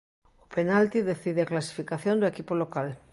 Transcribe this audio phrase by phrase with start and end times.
[0.43, 2.87] O penalti decide a clasificación do equipo local.